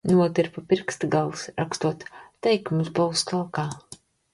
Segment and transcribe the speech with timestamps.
[0.09, 2.09] Notirpa pirksta gals, rakstot
[2.49, 3.73] teikumus balsu talkā.